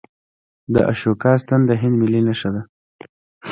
[0.73, 2.61] د اشوکا ستن د هند ملي نښه ده.